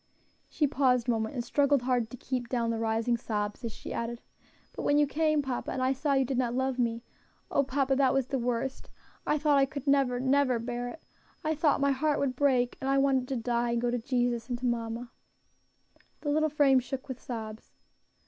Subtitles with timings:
[0.49, 3.93] She paused a moment, and struggled hard to keep down the rising sobs, as she
[3.93, 4.19] added,
[4.73, 7.03] "But when you came, papa, and I saw you did not love me,
[7.51, 7.61] oh!
[7.61, 8.89] papa, that was the worst.
[9.27, 11.03] I thought I could never, never bear it.
[11.43, 14.49] I thought my heart would break, and I wanted to die and go to Jesus,
[14.49, 15.11] and to mamma."
[16.21, 17.75] The little frame shook with sobs.